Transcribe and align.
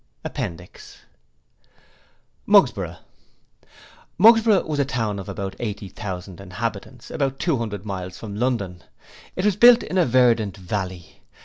Appendix 0.23 1.01
Mugsborough 2.47 2.97
Mugsborough 4.17 4.65
was 4.65 4.79
a 4.79 4.83
town 4.85 5.19
of 5.19 5.29
about 5.29 5.55
eighty 5.59 5.89
thousand 5.89 6.41
inhabitants, 6.41 7.11
about 7.11 7.37
two 7.37 7.57
hundred 7.59 7.85
miles 7.85 8.17
from 8.17 8.35
London. 8.35 8.81
It 9.35 9.45
was 9.45 9.55
built 9.55 9.83
in 9.83 9.99
a 9.99 10.05
verdant 10.07 10.57
valley. 10.57 11.21